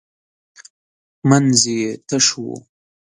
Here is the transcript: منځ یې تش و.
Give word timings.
منځ 1.29 1.59
یې 1.77 1.83
تش 2.07 2.27
و. 2.43 2.43